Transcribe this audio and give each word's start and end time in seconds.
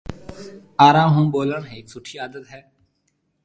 آروم 0.85 1.09
هون 1.15 1.27
ٻولڻ 1.33 1.61
هيَڪ 1.71 1.85
سُٺِي 1.93 2.15
عادت 2.21 2.45
هيَ۔ 2.53 2.61